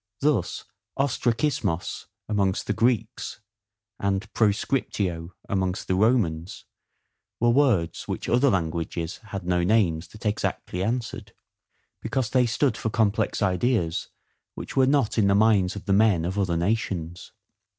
[0.19, 0.65] Thus
[0.97, 3.39] ostrakismos amongst the Greeks,
[3.99, 6.65] and proscriptio amongst the Romans,
[7.39, 11.35] were words which other languages had no names that exactly answered;
[12.01, 14.09] because they stood for complex ideas
[14.55, 17.31] which were not in the minds of the men of other nations.